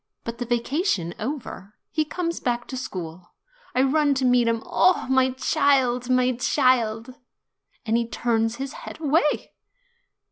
But 0.23 0.39
the 0.39 0.45
vacation 0.47 1.13
over, 1.19 1.75
he 1.91 2.05
comes 2.05 2.39
back 2.39 2.67
to 2.69 2.75
school. 2.75 3.35
I 3.75 3.83
run 3.83 4.15
to 4.15 4.25
meet 4.25 4.47
him; 4.47 4.63
'Oh, 4.65 5.05
my 5.07 5.29
child, 5.33 6.09
my 6.09 6.31
child!' 6.37 7.13
And 7.85 7.95
he 7.95 8.07
turns 8.07 8.55
his 8.55 8.73
head 8.73 8.99
away." 8.99 9.51